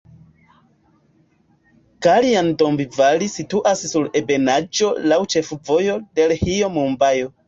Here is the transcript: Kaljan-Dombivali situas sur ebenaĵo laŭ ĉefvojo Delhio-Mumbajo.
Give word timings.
Kaljan-Dombivali 2.05 3.27
situas 3.33 3.83
sur 3.91 4.07
ebenaĵo 4.21 4.89
laŭ 5.13 5.19
ĉefvojo 5.35 5.99
Delhio-Mumbajo. 6.21 7.31